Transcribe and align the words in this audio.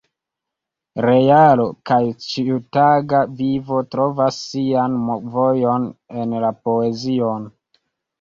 Realo 1.05 1.65
kaj 1.89 1.97
ĉiutaga 2.27 3.19
vivo 3.41 3.81
trovas 3.91 4.39
sian 4.53 4.95
vojon 5.35 5.85
en 6.23 6.35
la 6.45 6.51
poezion. 6.69 7.47